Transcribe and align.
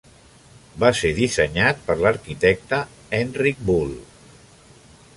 Va 0.83 0.89
ser 0.99 1.11
dissenyat 1.19 1.85
per 1.89 1.97
l'arquitecte 2.01 2.81
Henrik 3.21 3.63
Bull. 3.71 3.97